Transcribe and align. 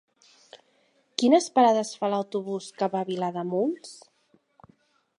Quines 1.23 1.51
parades 1.59 1.93
fa 2.01 2.11
l'autobús 2.15 2.73
que 2.81 2.91
va 2.97 3.05
a 3.07 3.11
Vilademuls? 3.13 3.97